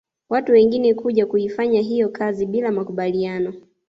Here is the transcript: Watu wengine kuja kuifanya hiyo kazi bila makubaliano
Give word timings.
Watu 0.29 0.51
wengine 0.51 0.93
kuja 0.93 1.25
kuifanya 1.25 1.81
hiyo 1.81 2.09
kazi 2.09 2.45
bila 2.45 2.71
makubaliano 2.71 3.53